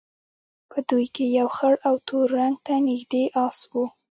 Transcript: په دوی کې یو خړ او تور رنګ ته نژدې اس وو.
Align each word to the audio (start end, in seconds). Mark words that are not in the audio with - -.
په 0.71 0.77
دوی 0.89 1.05
کې 1.15 1.25
یو 1.39 1.47
خړ 1.55 1.73
او 1.87 1.95
تور 2.07 2.25
رنګ 2.39 2.55
ته 2.65 2.73
نژدې 2.87 3.23
اس 3.45 3.59
وو. 3.71 3.85